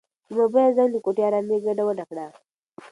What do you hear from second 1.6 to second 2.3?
ګډوډه کړه.